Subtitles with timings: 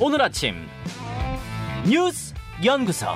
[0.00, 0.54] 오늘 아침
[1.84, 2.32] 뉴스
[2.64, 3.06] 연구소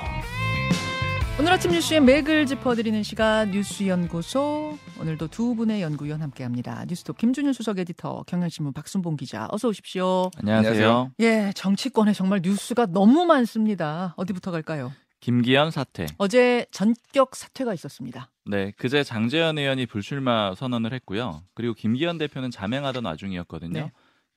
[1.39, 6.83] 오늘 아침 뉴스의 맥을 짚어드리는 시간 뉴스 연구소 오늘도 두 분의 연구위원 함께합니다.
[6.85, 10.29] 뉴스톱 김준일 수석 에디터, 경향신문 박순봉 기자, 어서 오십시오.
[10.37, 11.13] 안녕하세요.
[11.21, 14.13] 예, 정치권에 정말 뉴스가 너무 많습니다.
[14.17, 14.91] 어디부터 갈까요?
[15.21, 16.07] 김기현 사퇴.
[16.17, 18.29] 어제 전격 사퇴가 있었습니다.
[18.45, 21.43] 네, 그제 장재현 의원이 불출마 선언을 했고요.
[21.53, 23.71] 그리고 김기현 대표는 자맹하던 와중이었거든요.
[23.71, 23.91] 네.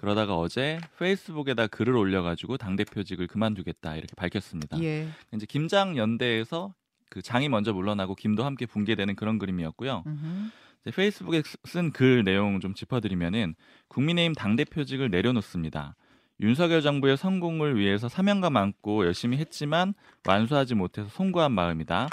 [0.07, 4.81] 그러다가 어제 페이스북에다 글을 올려가지고 당 대표직을 그만두겠다 이렇게 밝혔습니다.
[4.81, 5.09] 예.
[5.35, 6.73] 이제 김장 연대에서
[7.11, 10.05] 그 장이 먼저 물러나고 김도 함께 붕괴되는 그런 그림이었고요.
[10.07, 10.93] 음흠.
[10.95, 13.57] 페이스북에 쓴 글 내용 좀 짚어드리면은
[13.89, 15.97] 국민의힘 당 대표직을 내려놓습니다.
[16.39, 19.93] 윤석열 정부의 성공을 위해서 사명감 안고 열심히 했지만
[20.25, 22.09] 완수하지 못해서 송구한 마음이다.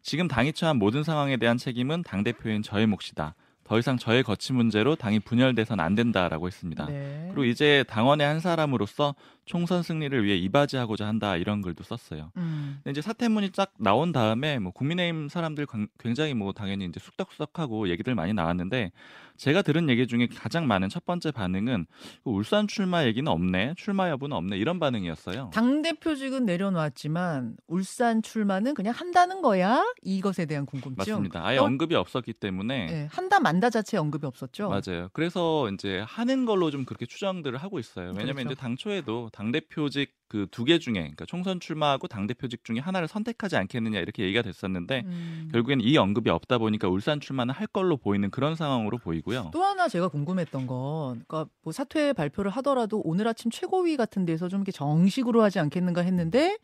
[0.00, 3.34] 지금 당이 처한 모든 상황에 대한 책임은 당 대표인 저의 몫이다.
[3.72, 6.84] 더 이상 저의 거취 문제로 당이 분열돼선 안 된다라고 했습니다.
[6.84, 7.24] 네.
[7.28, 9.14] 그리고 이제 당원의 한 사람으로서
[9.44, 12.30] 총선 승리를 위해 이바지하고자 한다 이런 글도 썼어요.
[12.36, 12.76] 음.
[12.84, 17.88] 근데 이제 사퇴문이 딱 나온 다음에 뭐 국민의힘 사람들 광- 굉장히 뭐 당연히 이제 쑥덕쑥덕하고
[17.90, 18.92] 얘기들 많이 나왔는데
[19.36, 21.86] 제가 들은 얘기 중에 가장 많은 첫 번째 반응은
[22.22, 25.50] 그 울산 출마 얘기는 없네, 출마 여부는 없네 이런 반응이었어요.
[25.52, 29.82] 당 대표직은 내려놨지만 울산 출마는 그냥 한다는 거야?
[30.02, 30.96] 이것에 대한 궁금증.
[30.96, 31.44] 맞습니다.
[31.44, 34.68] 아예 어, 언급이 없었기 때문에 예, 한다 만다 자체 언급이 없었죠.
[34.68, 35.08] 맞아요.
[35.12, 38.08] 그래서 이제 하는 걸로 좀 그렇게 추정들을 하고 있어요.
[38.10, 38.50] 왜냐면 그렇죠.
[38.52, 43.06] 이제 당초에도 당 대표직 그 두 개 중에 그러니까 총선 출마하고 당 대표직 중에 하나를
[43.08, 45.48] 선택하지 않겠느냐 이렇게 얘기가 됐었는데 음.
[45.52, 49.50] 결국엔 이 언급이 없다 보니까 울산 출마는 할 걸로 보이는 그런 상황으로 보이고요.
[49.52, 54.48] 또 하나 제가 궁금했던 건, 그러니까 뭐 사퇴 발표를 하더라도 오늘 아침 최고위 같은 데서
[54.48, 56.56] 좀 이렇게 정식으로 하지 않겠는가 했는데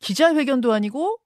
[0.00, 1.18] 기자회견도 아니고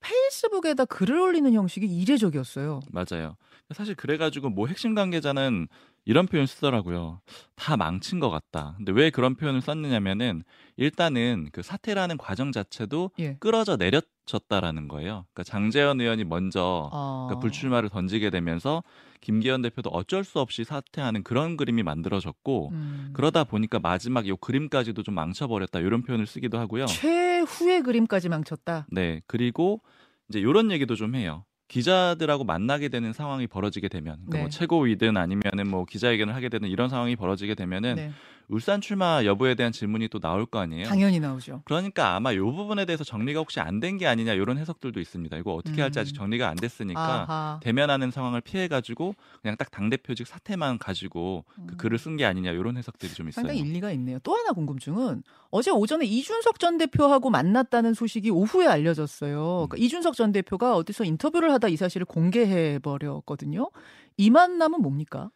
[0.00, 2.80] 페이스북에다 글을 올리는 형식이 이례적이었어요.
[2.90, 3.36] 맞아요.
[3.72, 5.68] 사실 그래가지고 뭐 핵심 관계자는
[6.04, 7.20] 이런 표현 쓰더라고요.
[7.54, 8.74] 다 망친 것 같다.
[8.76, 10.42] 근데 왜 그런 표현을 썼느냐면은
[10.76, 13.36] 일단은 그 사퇴라는 과정 자체도 예.
[13.38, 15.26] 끌어져 내려졌다라는 거예요.
[15.32, 17.26] 그러니까 장재현 의원이 먼저 아.
[17.28, 18.82] 그러니까 불출마를 던지게 되면서
[19.20, 23.10] 김기현 대표도 어쩔 수 없이 사퇴하는 그런 그림이 만들어졌고 음.
[23.12, 26.86] 그러다 보니까 마지막 요 그림까지도 좀 망쳐버렸다 이런 표현을 쓰기도 하고요.
[26.86, 28.86] 최후의 그림까지 망쳤다.
[28.90, 29.80] 네 그리고
[30.28, 31.44] 이제 이런 얘기도 좀 해요.
[31.72, 34.40] 기자들하고 만나게 되는 상황이 벌어지게 되면 그러니까 네.
[34.42, 38.12] 뭐 최고위든 아니면은 뭐 기자회견을 하게 되는 이런 상황이 벌어지게 되면은 네.
[38.52, 40.84] 울산 출마 여부에 대한 질문이 또 나올 거 아니에요.
[40.86, 41.62] 당연히 나오죠.
[41.64, 45.36] 그러니까 아마 이 부분에 대해서 정리가 혹시 안 된 게 아니냐 이런 해석들도 있습니다.
[45.38, 46.16] 이거 어떻게 할지 아직 음.
[46.16, 47.60] 정리가 안 됐으니까 아하.
[47.62, 51.76] 대면하는 상황을 피해 가지고 그냥 딱 당 대표직 사태만 가지고 그 음.
[51.78, 53.42] 글을 쓴 게 아니냐 이런 해석들이 좀 있어요.
[53.46, 54.18] 상당히 일리가 있네요.
[54.22, 59.62] 또 하나 궁금증은 어제 오전에 이준석 전 대표하고 만났다는 소식이 오후에 알려졌어요.
[59.62, 59.68] 음.
[59.68, 63.70] 그러니까 이준석 전 대표가 어디서 인터뷰를 하다 이 사실을 공개해 버렸거든요.
[64.18, 65.30] 이 만남은 뭡니까?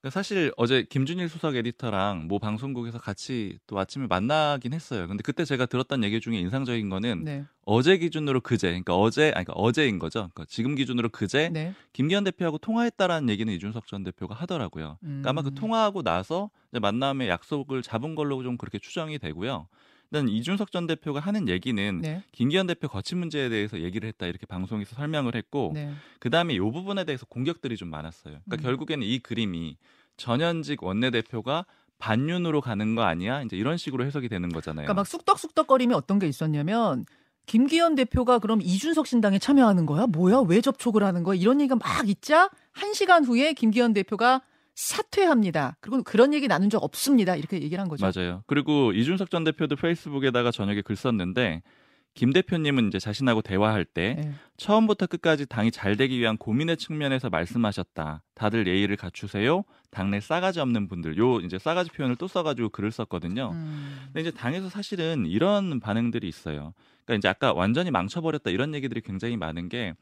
[0.00, 5.08] 그러니까 사실 어제 김준일 수석 에디터랑 모 방송국에서 같이 또 아침에 만나긴 했어요.
[5.08, 7.44] 근데 그때 제가 들었던 얘기 중에 인상적인 거는 네.
[7.64, 10.30] 어제 기준으로 그제, 그러니까 어제, 아니 그러니까 어제인 거죠.
[10.32, 11.74] 그러니까 지금 기준으로 그제 네.
[11.92, 14.98] 김기현 대표하고 통화했다라는 얘기는 이준석 전 대표가 하더라고요.
[15.00, 15.54] 그러니까 아마 그 음.
[15.54, 19.66] 통화하고 나서 이제 만남의 약속을 잡은 걸로 좀 그렇게 추정이 되고요.
[20.10, 22.22] 일단 이준석 전 대표가 하는 얘기는 네.
[22.32, 25.92] 김기현 대표 거취 문제에 대해서 얘기를 했다 이렇게 방송에서 설명을 했고 네.
[26.18, 28.38] 그 다음에 이 부분에 대해서 공격들이 좀 많았어요.
[28.44, 28.62] 그러니까 음.
[28.62, 29.76] 결국에는 이 그림이
[30.16, 31.66] 전현직 원내대표가
[31.98, 33.42] 반윤으로 가는 거 아니야?
[33.42, 34.84] 이제 이런 식으로 해석이 되는 거잖아요.
[34.84, 37.04] 그러니까 막 쑥덕쑥덕거림이 어떤 게 있었냐면
[37.46, 40.06] 김기현 대표가 그럼 이준석 신당에 참여하는 거야?
[40.06, 40.44] 뭐야?
[40.46, 41.34] 왜 접촉을 하는 거야?
[41.34, 44.42] 이런 얘기가 막 있자 한 시간 후에 김기현 대표가
[44.78, 45.76] 사퇴합니다.
[45.80, 47.34] 그리고 그런 얘기 나눈 적 없습니다.
[47.34, 48.08] 이렇게 얘기를 한 거죠.
[48.08, 48.44] 맞아요.
[48.46, 51.62] 그리고 이준석 전 대표도 페이스북에다가 저녁에 글 썼는데
[52.14, 54.32] 김 대표님은 이제 자신하고 대화할 때 네.
[54.56, 58.22] 처음부터 끝까지 당이 잘 되기 위한 고민의 측면에서 말씀하셨다.
[58.36, 59.64] 다들 예의를 갖추세요.
[59.90, 61.18] 당내 싸가지 없는 분들.
[61.18, 63.50] 요 이제 싸가지 표현을 또 써가지고 글을 썼거든요.
[63.52, 63.98] 음.
[64.06, 66.72] 근데 이제 당에서 사실은 이런 반응들이 있어요.
[67.04, 69.94] 그러니까 이제 아까 완전히 망쳐버렸다 이런 얘기들이 굉장히 많은 게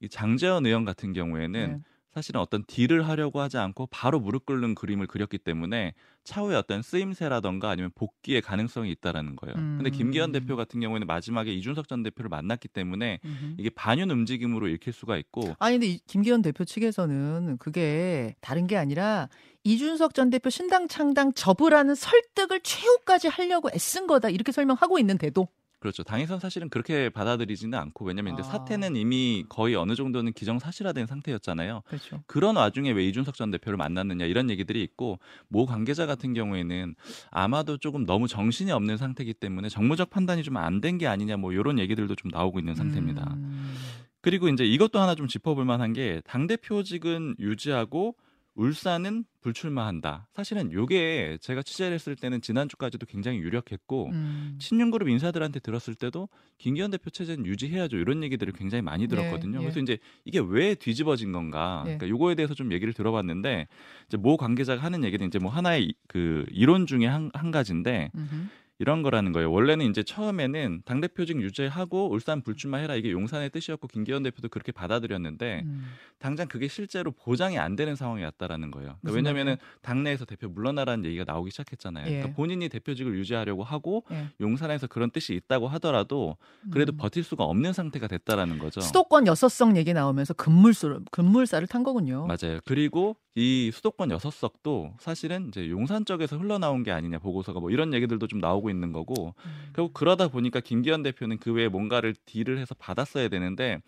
[0.00, 1.80] 이 장재현 의원 같은 경우에는 네.
[2.14, 5.94] 사실은 어떤 딜을 하려고 하지 않고 바로 무릎 꿇는 그림을 그렸기 때문에
[6.24, 9.54] 차후에 어떤 쓰임새라던가 아니면 복귀의 가능성이 있다라는 거예요.
[9.54, 9.92] 근데 음.
[9.92, 13.54] 김기현 대표 같은 경우에는 마지막에 이준석 전 대표를 만났기 때문에 음흠.
[13.58, 18.76] 이게 반윤 움직임으로 읽힐 수가 있고 아니 근데 이- 김기현 대표 측에서는 그게 다른 게
[18.76, 19.28] 아니라
[19.64, 25.48] 이준석 전 대표 신당 창당 접으라는 설득을 최후까지 하려고 애쓴 거다 이렇게 설명하고 있는데도
[25.80, 26.02] 그렇죠.
[26.02, 28.44] 당에선 사실은 그렇게 받아들이지는 않고 왜냐면 이제 아.
[28.44, 31.82] 사태는 이미 거의 어느 정도는 기정사실화된 상태였잖아요.
[31.86, 32.22] 그렇죠.
[32.26, 35.18] 그런 와중에 왜 이준석 전 대표를 만났느냐 이런 얘기들이 있고
[35.48, 36.94] 모 관계자 같은 경우에는
[37.30, 41.52] 아마도 조금 너무 정신이 없는 상태이기 때문에 정무적 판단이 좀 안 된 게 아니냐 뭐
[41.52, 43.32] 이런 얘기들도 좀 나오고 있는 상태입니다.
[43.38, 43.74] 음.
[44.20, 48.16] 그리고 이제 이것도 하나 좀 짚어볼 만한 게 당 대표직은 유지하고
[48.54, 50.28] 울산은 불출마한다.
[50.34, 54.56] 사실은 요게 제가 취재를 했을 때는 지난주까지도 굉장히 유력했고 음.
[54.58, 59.58] 친윤그룹 인사들한테 들었을 때도 김기현 대표 체제는 유지해야죠 이런 얘기들을 굉장히 많이 들었거든요.
[59.58, 59.64] 예, 예.
[59.64, 61.80] 그래서 이제 이게 왜 뒤집어진 건가?
[61.86, 61.96] 예.
[61.96, 63.66] 그러니까 요거에 대해서 좀 얘기를 들어봤는데
[64.08, 68.10] 이제 모 관계자가 하는 얘기는 이제 뭐 하나의 이- 그 이론 중에 한, 한 가지인데
[68.14, 68.46] 음흠.
[68.80, 69.52] 이런 거라는 거예요.
[69.52, 74.72] 원래는 이제 처음에는 당 대표직 유지하고 울산 불출마 해라 이게 용산의 뜻이었고 김기현 대표도 그렇게
[74.72, 75.84] 받아들였는데 음.
[76.18, 78.96] 당장 그게 실제로 보장이 안 되는 상황이 왔다라는 거예요.
[79.02, 82.06] 그러니까 왜냐하면은 당내에서 대표 물러나라는 얘기가 나오기 시작했잖아요.
[82.06, 82.10] 예.
[82.10, 84.28] 그러니까 본인이 대표직을 유지하려고 하고 예.
[84.40, 86.38] 용산에서 그런 뜻이 있다고 하더라도
[86.72, 86.96] 그래도 음.
[86.96, 88.80] 버틸 수가 없는 상태가 됐다라는 거죠.
[88.80, 92.26] 수도권 여섯석 얘기 나오면서 급물수 급물살을 탄 거군요.
[92.26, 92.60] 맞아요.
[92.64, 97.94] 그리고 이 수도권 여섯 석도 사실은 이제 용산 쪽에서 흘러나온 게 아니냐 보고서가 뭐 이런
[97.94, 99.70] 얘기들도 좀 나오고 있는 거고 음.
[99.74, 103.80] 결국 그러다 보니까 김기현 대표는 그 외에 뭔가를 딜을 해서 받았어야 되는데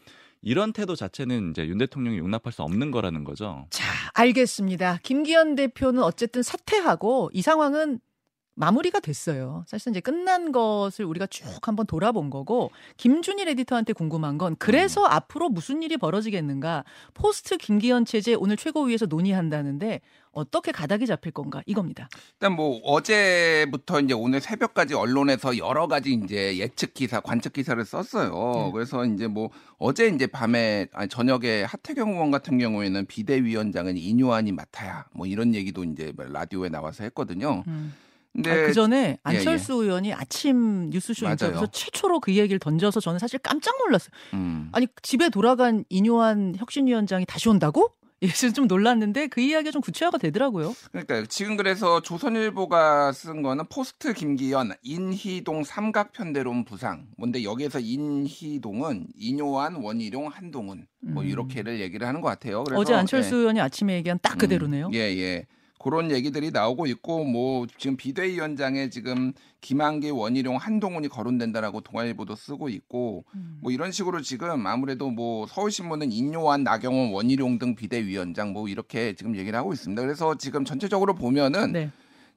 [0.42, 3.66] 이런 태도 자체는 이제 윤 대통령이 용납할 수 없는 거라는 거죠.
[3.70, 3.84] 자,
[4.14, 4.98] 알겠습니다.
[5.02, 8.00] 김기현 대표는 어쨌든 사퇴하고 이 상황은
[8.54, 9.64] 마무리가 됐어요.
[9.66, 15.48] 사실 이제 끝난 것을 우리가 쭉 한번 돌아본 거고 김준일 에디터한테 궁금한 건 그래서 앞으로
[15.48, 16.84] 무슨 일이 벌어지겠는가?
[17.14, 20.00] 포스트 김기현 체제 오늘 최고위에서 논의한다는데
[20.32, 21.62] 어떻게 가닥이 잡힐 건가?
[21.66, 22.08] 이겁니다.
[22.34, 28.30] 일단 뭐 어제부터 이제 오늘 새벽까지 언론에서 여러 가지 이제 예측 기사, 관측 기사를 썼어요.
[28.66, 28.70] 네.
[28.72, 35.04] 그래서 이제 뭐 어제 이제 밤에 아니 저녁에 하태경 의원 같은 경우에는 비대위원장은 인요한이 맡아야
[35.12, 37.62] 뭐 이런 얘기도 이제 라디오에 나와서 했거든요.
[37.66, 37.92] 음.
[38.38, 39.18] 아, 그 전에 예, 예.
[39.22, 41.32] 안철수 의원이 아침 뉴스쇼 맞아요.
[41.34, 44.10] 인터뷰에서 최초로 그 얘기를 던져서 저는 사실 깜짝 놀랐어요.
[44.34, 44.68] 음.
[44.72, 47.92] 아니 집에 돌아간 인요한 혁신위원장이 다시 온다고?
[48.22, 50.76] 예전 좀 놀랐는데 그 이야기가 좀 구체화가 되더라고요.
[50.92, 57.08] 그러니까 지금 그래서 조선일보가 쓴 거는 포스트 김기현 인희동 삼각편대론 부상.
[57.16, 61.28] 뭔데 여기에서 인희동은 인요한 원희룡 한동훈 뭐 음.
[61.28, 62.62] 이렇게를 얘기를 하는 것 같아요.
[62.62, 63.38] 그래서 어제 안철수 예.
[63.40, 64.86] 의원이 아침에 얘기한 딱 그대로네요.
[64.86, 65.46] 음, 예, 예.
[65.82, 73.24] 그런 얘기들이 나오고 있고 뭐 지금 비대위원장에 지금 김한기, 원희룡, 한동훈이 거론된다라고 동아일보도 쓰고 있고
[73.34, 73.58] 음.
[73.60, 79.36] 뭐 이런 식으로 지금 아무래도 뭐 서울신문은 인요한, 나경원, 원희룡 등 비대위원장 뭐 이렇게 지금
[79.36, 80.00] 얘기를 하고 있습니다.
[80.00, 81.90] 그래서 지금 전체적으로 보면은 네.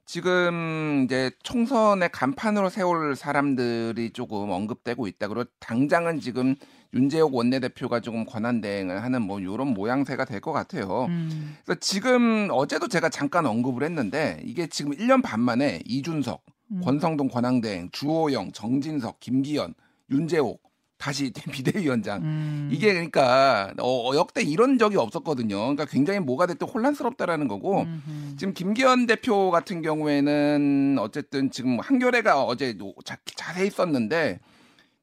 [0.04, 5.28] 지금 이제 총선의 간판으로 세울 사람들이 조금 언급되고 있다.
[5.28, 6.54] 그리고 당장은 지금
[6.96, 11.06] 윤재옥 원내대표가 조금 권한 대행을 하는 뭐 이런 모양새가 될 것 같아요.
[11.08, 11.56] 음.
[11.64, 16.80] 그래서 지금 어제도 제가 잠깐 언급을 했는데 이게 지금 1년 반 만에 이준석, 음.
[16.84, 19.74] 권성동 권한대행, 주호영, 정진석, 김기현,
[20.10, 20.62] 윤재옥
[20.98, 22.22] 다시 비대위원장.
[22.22, 22.70] 음.
[22.72, 25.56] 이게 그러니까 어, 역대 이런 적이 없었거든요.
[25.58, 28.36] 그러니까 굉장히 뭐가 됐든 혼란스럽다라는 거고 음흠.
[28.38, 34.40] 지금 김기현 대표 같은 경우에는 어쨌든 지금 한겨레가 어제 자, 자세히 썼는데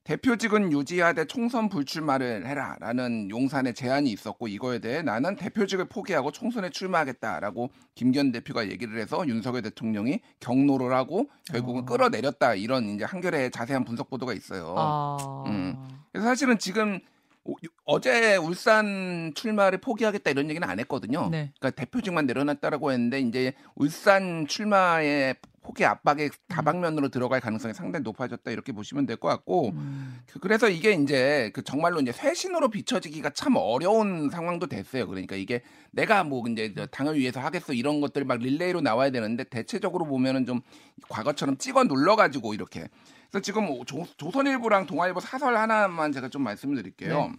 [0.04, 7.70] 대표직은 유지하되 총선 불출마를 해라라는 용산의 제안이 있었고 이거에 대해 나는 대표직을 포기하고 총선에 출마하겠다라고
[7.96, 11.86] 김기현 대표가 얘기를 해서 윤석열 대통령이 경로를 하고 결국은 어.
[11.86, 14.76] 끌어내렸다 이런 이제 한겨레의 자세한 분석 보도가 있어요.
[14.78, 15.44] 아.
[15.48, 15.76] 음.
[16.12, 17.00] 그래서 사실은 지금
[17.46, 21.30] 오- 어제 울산 출마를 포기하겠다 이런 얘기는 안 했거든요.
[21.30, 21.52] 네.
[21.60, 28.72] 그러니까 대표직만 내려놨다라고 했는데 이제 울산 출마의 포기 압박에 다방면으로 들어갈 가능성이 상당히 높아졌다 이렇게
[28.74, 30.20] 보시면 될 것 같고 음.
[30.28, 35.08] 그- 그래서 이게 이제 그 정말로 이제 쇄신으로 비춰지기가 참 어려운 상황도 됐어요.
[35.08, 35.62] 그러니까 이게
[35.92, 40.46] 내가 뭐 이제 저 당을 위해서 하겠어 이런 것들이 막 릴레이로 나와야 되는데 대체적으로 보면은
[40.46, 40.62] 좀
[41.10, 42.88] 과거처럼 찍어 눌러 가지고 이렇게
[43.32, 47.30] 그래서 지금 조, 조선일보랑 동아일보 사설 하나만 제가 좀 말씀을 드릴게요.
[47.32, 47.36] 네.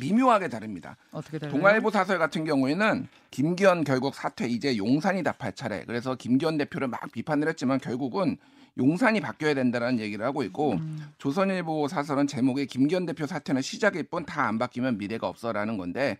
[0.00, 0.96] 미묘하게 다릅니다.
[1.12, 1.56] 어떻게 달라요?
[1.56, 5.84] 동아일보 사설 같은 경우에는 김기현 결국 사퇴 이제 용산이 답할 차례.
[5.86, 8.36] 그래서 김기현 대표를 막 비판을 했지만 결국은
[8.78, 11.10] 용산이 바뀌어야 된다는 얘기를 하고 있고 음.
[11.18, 16.16] 조선일보 사설은 제목에 김기현 대표 사퇴는 시작일 뿐 다 안 바뀌면 미래가 없어라는 건데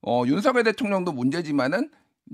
[0.00, 1.90] 어, 윤석열 대통령도 문제지만은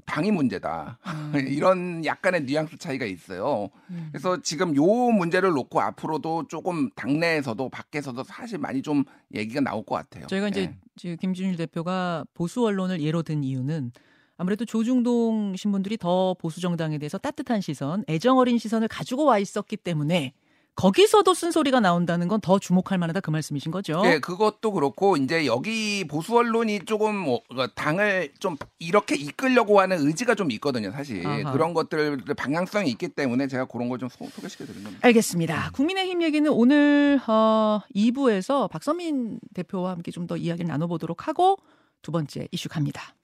[0.07, 0.99] 당이 문제다.
[1.49, 3.69] 이런 약간의 뉘앙스 차이가 있어요.
[3.91, 4.09] 음.
[4.13, 9.97] 그래서 지금 요 문제를 놓고 앞으로도 조금 당내에서도 밖에서도 사실 많이 좀 얘기가 나올 것
[9.97, 10.27] 같아요.
[10.27, 10.77] 저희가 이제 예.
[10.97, 13.93] 지금 김준일 대표가 보수 언론을 예로 든 이유는
[14.37, 19.77] 아무래도 조중동 신분들이 더 보수 정당에 대해서 따뜻한 시선, 애정 어린 시선을 가지고 와 있었기
[19.77, 20.33] 때문에
[20.77, 24.03] 거기서도 쓴소리가 나온다는 건 더 주목할 만하다 그 말씀이신 거죠?
[24.07, 27.41] 예, 그것도 그렇고 이제 여기 보수 언론이 조금 뭐
[27.75, 31.53] 당을 좀 이렇게 이끌려고 하는 의지가 좀 있거든요, 사실 아하.
[31.53, 35.07] 그런 것들 방향성이 있기 때문에 제가 그런 걸 좀 소개시켜 드린 겁니다.
[35.07, 35.71] 알겠습니다.
[35.73, 41.57] 국민의힘 얘기는 오늘 어, 2부에서 박선민 대표와 함께 좀 더 이야기를 나눠 보도록 하고
[42.03, 43.15] 두 번째 이슈 갑니다.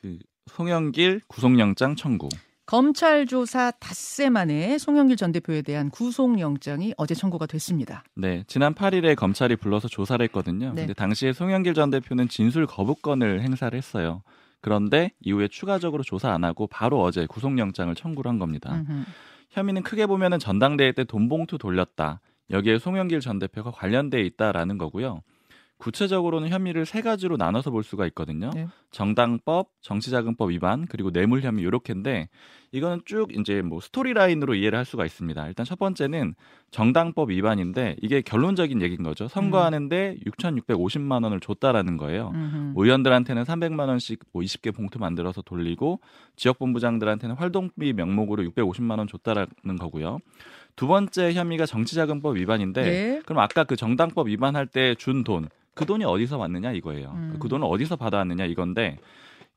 [0.00, 0.18] 그
[0.50, 2.28] 송영길 구속영장 청구.
[2.70, 8.04] 검찰 조사 닷새 만에 송영길 전 대표에 대한 구속영장이 어제 청구가 됐습니다.
[8.14, 10.68] 네, 지난 8일에 검찰이 불러서 조사를 했거든요.
[10.68, 10.82] 네.
[10.82, 14.22] 근데 당시에 송영길 전 대표는 진술 거부권을 행사를 했어요.
[14.60, 18.72] 그런데 이후에 추가적으로 조사 안 하고 바로 어제 구속영장을 청구를 한 겁니다.
[18.72, 19.02] 음흠.
[19.50, 22.20] 혐의는 크게 보면은 전당대회 때 돈봉투 돌렸다.
[22.50, 25.22] 여기에 송영길 전 대표가 관련돼 있다라는 거고요.
[25.80, 28.50] 구체적으로는 혐의를 세 가지로 나눠서 볼 수가 있거든요.
[28.54, 28.68] 네.
[28.90, 32.28] 정당법, 정치자금법 위반, 그리고 뇌물 혐의 요렇게인데
[32.72, 35.48] 이거는 쭉 이제 뭐 스토리 라인으로 이해를 할 수가 있습니다.
[35.48, 36.34] 일단 첫 번째는
[36.70, 39.26] 정당법 위반인데 이게 결론적인 얘기인 거죠.
[39.26, 42.30] 선거하는데 6,650만 원을 줬다라는 거예요.
[42.34, 42.72] 음흠.
[42.76, 46.00] 의원들한테는 300만 원씩 뭐 20개 봉투 만들어서 돌리고
[46.36, 50.18] 지역 본부장들한테는 활동비 명목으로 650만 원 줬다라는 거고요.
[50.76, 53.22] 두 번째 혐의가 정치자금법 위반인데 예.
[53.24, 57.12] 그럼 아까 그 정당법 위반할 때 준 돈, 그 돈이 어디서 왔느냐 이거예요.
[57.14, 57.36] 음.
[57.40, 58.98] 그 돈을 어디서 받아왔느냐 이건데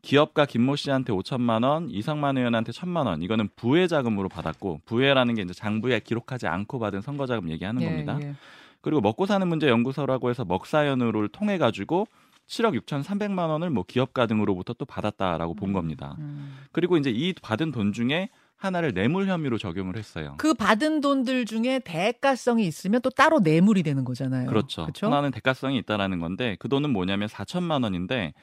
[0.02, 3.22] 기업가 김모 씨한테 5천만 원, 이상만 의원한테 1천만 원.
[3.22, 7.86] 이거는 부회 자금으로 받았고 부회라는 게 이제 장부에 기록하지 않고 받은 선거 자금 얘기하는 예,
[7.86, 8.18] 겁니다.
[8.22, 8.36] 예.
[8.82, 12.06] 그리고 먹고 사는 문제 연구소라고 해서 먹사연으로 통해 가지고
[12.48, 16.18] 7억 6,300만 원을 뭐 기업가 등으로부터 또 받았다라고 본 겁니다.
[16.20, 16.58] 음.
[16.74, 20.36] 그리고 이제 이 받은 돈 중에 하나를 뇌물 혐의로 적용을 했어요.
[20.38, 24.48] 그 받은 돈들 중에 대가성이 있으면 또 따로 뇌물이 되는 거잖아요.
[24.48, 24.84] 그렇죠.
[24.84, 25.08] 그렇죠?
[25.08, 28.34] 하나는 대가성이 있다라는 건데 그 돈은 뭐냐면 4천만 원인데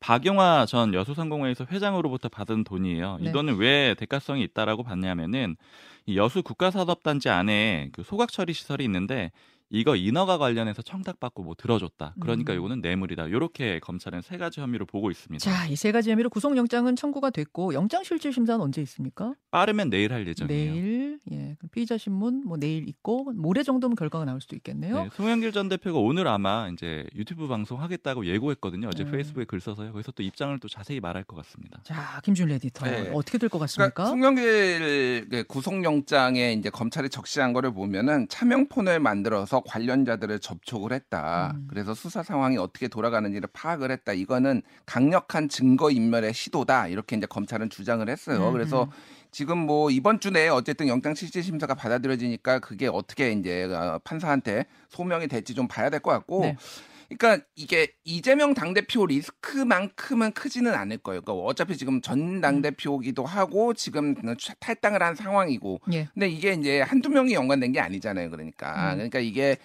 [0.00, 3.18] 박용화 전 여수상공회에서 회장으로부터 받은 돈이에요.
[3.20, 3.28] 네.
[3.28, 5.56] 이 돈을 왜 대가성이 있다라고 봤냐면은
[6.06, 9.32] 이 여수 국가사업단지 안에 그 소각 처리 시설이 있는데
[9.70, 12.14] 이거 인허가 관련해서 청탁받고 뭐 들어줬다.
[12.20, 12.58] 그러니까 음.
[12.58, 13.26] 이거는 뇌물이다.
[13.26, 15.42] 이렇게 검찰은 세 가지 혐의로 보고 있습니다.
[15.44, 19.34] 자, 이 세 가지 혐의로 구속영장은 청구가 됐고 영장 실질 심사는 언제 있습니까?
[19.50, 20.72] 빠르면 내일 할 예정이에요.
[20.74, 21.18] 내일.
[21.32, 21.54] 예.
[21.58, 25.02] 그럼 피의자 신문 뭐 내일 있고 모레 정도면 결과가 나올 수도 있겠네요.
[25.04, 28.88] 네, 송영길 전 대표가 오늘 아마 이제 유튜브 방송 하겠다고 예고했거든요.
[28.88, 29.10] 어제 음.
[29.12, 29.92] 페이스북에 글 써서요.
[29.92, 31.80] 거기서 또 입장을 또 자세히 말할 것 같습니다.
[31.84, 33.10] 자, 김준 에디터 네.
[33.12, 33.92] 어떻게 될 것 같습니까?
[33.94, 41.52] 그러니까 송영길 그 구속영장에 이제 검찰이 적시한 거를 보면은 차명폰을 만들어서 관련자들을 접촉을 했다.
[41.54, 41.66] 음.
[41.68, 44.12] 그래서 수사 상황이 어떻게 돌아가는지를 파악을 했다.
[44.12, 46.88] 이거는 강력한 증거 인멸의 시도다.
[46.88, 48.48] 이렇게 이제 검찰은 주장을 했어요.
[48.48, 48.90] 음, 그래서 음.
[49.30, 54.66] 지금 뭐 이번 주 내에 어쨌든 영장 실질 심사가 받아들여지니까 그게 어떻게 이제 어, 판사한테
[54.88, 56.40] 소명이 될지 좀 봐야 될 것 같고.
[56.42, 56.56] 네.
[57.08, 61.22] 그러니까 이게 이재명 당대표 리스크만큼은 크지는 않을 거예요.
[61.22, 64.14] 그러니까 어차피 지금 전 당대표기도 하고 지금
[64.60, 65.80] 탈당을 한 상황이고.
[65.92, 66.08] 예.
[66.14, 68.30] 근데 이게 이제 한두 명이 연관된 게 아니잖아요.
[68.30, 68.92] 그러니까.
[68.92, 68.96] 음.
[68.96, 69.56] 그러니까 이게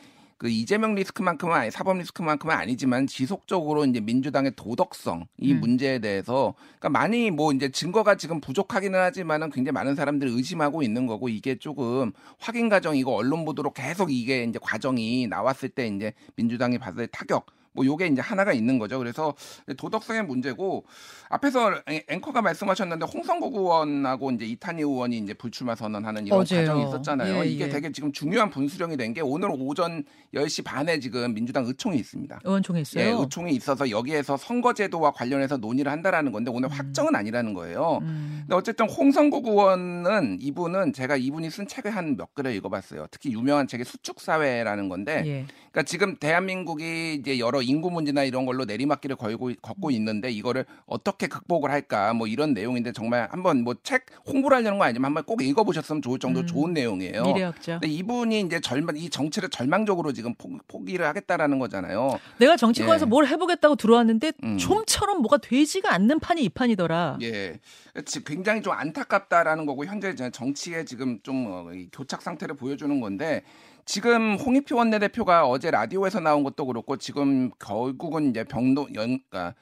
[0.41, 5.59] 그 이재명 리스크만큼은 아니, 사법 리스크만큼은 아니지만 지속적으로 이제 민주당의 도덕성 이 음.
[5.59, 11.05] 문제에 대해서 그러니까 많이 뭐 이제 증거가 지금 부족하기는 하지만은 굉장히 많은 사람들이 의심하고 있는
[11.05, 16.79] 거고 이게 조금 확인 과정이고 언론 보도로 계속 이게 이제 과정이 나왔을 때 이제 민주당이
[16.79, 18.97] 받을 타격 뭐 요게 이제 하나가 있는 거죠.
[18.99, 19.33] 그래서
[19.77, 20.83] 도덕성의 문제고
[21.29, 26.61] 앞에서 앵- 앵커가 말씀하셨는데 홍성국 의원하고 이제 이탄희 의원이 이제 불출마 선언하는 이런 어제요.
[26.67, 27.43] 과정이 있었잖아요.
[27.43, 27.69] 예, 이게 예.
[27.69, 32.39] 되게 지금 중요한 분수령이 된 게 오늘 오전 10시 반에 지금 민주당 의총이 있습니다.
[32.45, 33.03] 의원총회 있어요.
[33.03, 37.99] 예, 의총이 있어서 여기에서 선거제도와 관련해서 논의를 한다라는 건데 오늘 확정은 아니라는 거예요.
[38.03, 38.37] 음.
[38.43, 43.07] 근데 어쨌든 홍성국 의원은 이분은 제가 이분이 쓴 책을 한 몇 글을 읽어봤어요.
[43.11, 45.45] 특히 유명한 책이 수축사회라는 건데 예.
[45.71, 49.91] 그러니까 지금 대한민국이 이제 여러 인구 문제나 이런 걸로 내리막길을 걸고 걷고 음.
[49.93, 54.87] 있는데 이거를 어떻게 극복을 할까 뭐 이런 내용인데 정말 한번 뭐 책 홍보를 하려는 건
[54.87, 56.45] 아니지만 한번 꼭 읽어보셨으면 좋을 정도 음.
[56.45, 57.23] 좋은 내용이에요.
[57.23, 57.79] 미래학자.
[57.79, 62.19] 근데 이분이 이제 절망 이 정치를 절망적으로 지금 포, 포기를 하겠다라는 거잖아요.
[62.37, 63.09] 내가 정치권에서 예.
[63.09, 64.57] 뭘 해보겠다고 들어왔는데 음.
[64.57, 67.17] 좀처럼 뭐가 되지가 않는 판이 이 판이더라.
[67.21, 67.59] 예,
[68.05, 73.43] 지- 굉장히 좀 안타깝다라는 거고 현재 정치에 지금 좀 어, 이 교착 상태를 보여주는 건데
[73.85, 79.55] 지금 홍익표 원내대표가 어제 라디오에서 나온 것도 그렇고 지금 결국은 이제 병동 연 그러니까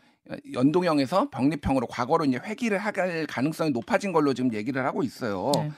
[0.53, 5.51] 연동형에서 병립형으로 과거로 이제 회귀를 할 가능성이 높아진 걸로 지금 얘기를 하고 있어요.
[5.55, 5.71] 네.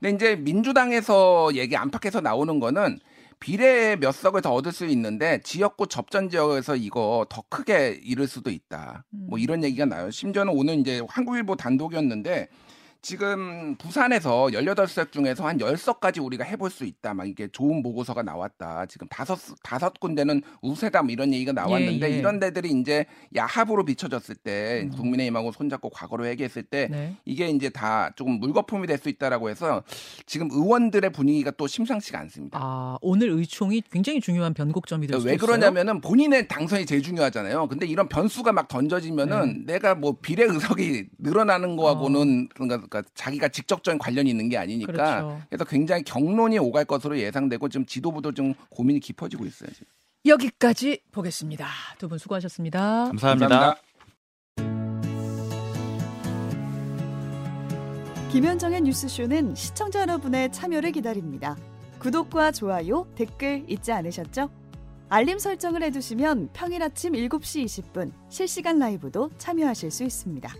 [0.00, 2.98] 근데 이제 민주당에서 얘기 안팎에서 나오는 거는
[3.40, 8.50] 비례 몇 석을 더 얻을 수 있는데 지역구 접전 지역에서 이거 더 크게 잃을 수도
[8.50, 9.04] 있다.
[9.10, 9.40] 뭐 음.
[9.40, 10.10] 이런 얘기가 나요.
[10.10, 12.48] 심지어는 오늘 이제 한국일보 단독이었는데
[13.04, 17.12] 지금 부산에서 18석 중에서 한 10석까지 우리가 해볼 수 있다.
[17.12, 18.86] 막 이게 좋은 보고서가 나왔다.
[18.86, 21.02] 지금 다섯, 다섯 군데는 우세다.
[21.02, 22.18] 뭐 이런 얘기가 나왔는데 예, 예.
[22.18, 23.04] 이런 데들이 이제
[23.36, 24.96] 야합으로 비춰졌을 때 음.
[24.96, 27.14] 국민의힘하고 손잡고 과거로 얘기했을 때 네.
[27.26, 29.82] 이게 이제 다 조금 물거품이 될 수 있다라고 해서
[30.24, 32.58] 지금 의원들의 분위기가 또 심상치가 않습니다.
[32.62, 35.36] 아 오늘 의총이 굉장히 중요한 변곡점이 될왜 있어요.
[35.36, 37.68] 그러냐면은 본인의 당선이 제일 중요하잖아요.
[37.68, 44.28] 근데 이런 변수가 막 던져지면은 내가 뭐 비례 의석이 늘어나는 거하고는 그러니까 자기가 직접적인 관련이
[44.30, 45.42] 있는 게 아니니까 그렇죠.
[45.48, 49.70] 그래서 굉장히 경론이 오갈 것으로 예상되고 지금 지도부도 좀 고민이 깊어지고 있어요.
[49.72, 49.86] 지금.
[50.26, 51.66] 여기까지 보겠습니다.
[51.98, 53.06] 두 분 수고하셨습니다.
[53.06, 53.76] 감사합니다.
[58.32, 61.56] 김현정의 뉴스쇼는 시청자 여러분의 참여를 기다립니다.
[62.00, 64.50] 구독과 좋아요, 댓글 잊지 않으셨죠?
[65.08, 70.52] 알림 설정을 해두시면 평일 아침 7시 20분 실시간 라이브도 참여하실 수 있습니다.